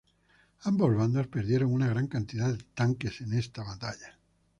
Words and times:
Ambos 0.61 0.95
bandos 0.95 1.27
perdieron 1.27 1.71
una 1.73 1.87
gran 1.87 2.07
cantidad 2.07 2.51
de 2.51 2.63
tanques 2.73 3.21
en 3.21 3.33
esta 3.33 3.61
batalla. 3.63 4.17